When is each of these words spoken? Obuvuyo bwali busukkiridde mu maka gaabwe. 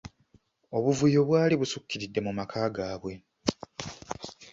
Obuvuyo 0.77 1.19
bwali 1.27 1.55
busukkiridde 1.61 2.19
mu 2.25 2.31
maka 2.37 2.61
gaabwe. 2.75 3.13